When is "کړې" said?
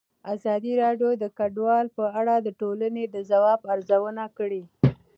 4.37-4.63